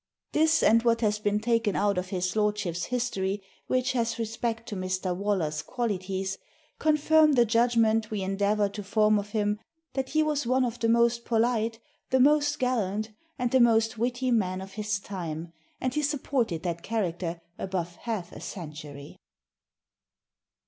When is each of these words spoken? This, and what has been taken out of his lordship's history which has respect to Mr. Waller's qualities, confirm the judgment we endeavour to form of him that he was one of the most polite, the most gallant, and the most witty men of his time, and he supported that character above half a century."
This, 0.31 0.63
and 0.63 0.81
what 0.81 1.01
has 1.01 1.19
been 1.19 1.39
taken 1.39 1.75
out 1.75 1.95
of 1.99 2.07
his 2.09 2.35
lordship's 2.35 2.85
history 2.85 3.43
which 3.67 3.91
has 3.91 4.17
respect 4.17 4.67
to 4.69 4.75
Mr. 4.75 5.15
Waller's 5.15 5.61
qualities, 5.61 6.39
confirm 6.79 7.33
the 7.33 7.45
judgment 7.45 8.09
we 8.09 8.23
endeavour 8.23 8.67
to 8.69 8.81
form 8.81 9.19
of 9.19 9.29
him 9.29 9.59
that 9.93 10.09
he 10.09 10.23
was 10.23 10.47
one 10.47 10.65
of 10.65 10.79
the 10.79 10.89
most 10.89 11.23
polite, 11.23 11.77
the 12.09 12.19
most 12.19 12.57
gallant, 12.57 13.11
and 13.37 13.51
the 13.51 13.59
most 13.59 13.99
witty 13.99 14.31
men 14.31 14.59
of 14.59 14.71
his 14.73 14.97
time, 14.99 15.53
and 15.79 15.93
he 15.93 16.01
supported 16.01 16.63
that 16.63 16.81
character 16.81 17.39
above 17.59 17.97
half 17.97 18.31
a 18.31 18.39
century." 18.41 19.19